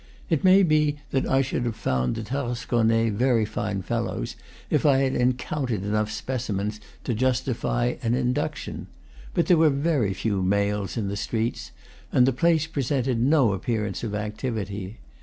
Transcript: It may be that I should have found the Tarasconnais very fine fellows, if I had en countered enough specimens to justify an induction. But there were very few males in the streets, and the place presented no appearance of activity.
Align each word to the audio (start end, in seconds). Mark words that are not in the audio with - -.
It 0.31 0.43
may 0.43 0.63
be 0.63 0.97
that 1.11 1.27
I 1.27 1.43
should 1.43 1.63
have 1.65 1.75
found 1.75 2.15
the 2.15 2.23
Tarasconnais 2.23 3.11
very 3.11 3.45
fine 3.45 3.83
fellows, 3.83 4.35
if 4.71 4.83
I 4.83 4.97
had 4.97 5.15
en 5.15 5.33
countered 5.33 5.83
enough 5.83 6.11
specimens 6.11 6.79
to 7.03 7.13
justify 7.13 7.97
an 8.01 8.15
induction. 8.15 8.87
But 9.35 9.45
there 9.45 9.57
were 9.57 9.69
very 9.69 10.15
few 10.15 10.41
males 10.41 10.97
in 10.97 11.07
the 11.07 11.15
streets, 11.15 11.69
and 12.11 12.25
the 12.25 12.33
place 12.33 12.65
presented 12.65 13.19
no 13.21 13.53
appearance 13.53 14.03
of 14.03 14.15
activity. 14.15 14.97